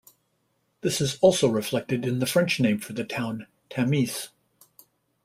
[0.81, 4.29] This is also reflected in the French name for the town, Tamise.